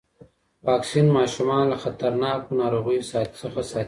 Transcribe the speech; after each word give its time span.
واکسین 0.67 1.07
ماشومان 1.17 1.63
له 1.71 1.77
خطرناکو 1.83 2.57
ناروغیو 2.59 3.07
څخه 3.41 3.59
ساتي. 3.69 3.79